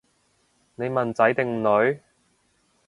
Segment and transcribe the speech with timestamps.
[0.73, 1.99] 你問仔定女？